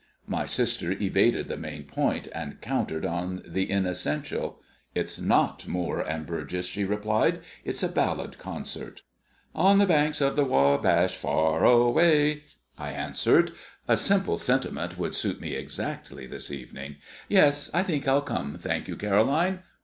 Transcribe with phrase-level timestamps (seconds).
[0.25, 4.59] My sister evaded the main point, and countered on the inessential.
[4.95, 7.39] "It's not Moore and Burgess," she replied.
[7.63, 9.03] "It's a ballad concert."
[9.53, 12.41] "'On the banks of the Wabash far away,'"
[12.79, 13.51] I answered.
[13.87, 16.95] "A simple sentiment would suit me exactly this evening.
[17.29, 19.59] Yes, I think I'll come, thank you, Caroline."